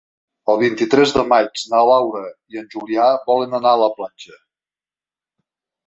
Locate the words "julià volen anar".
2.77-3.77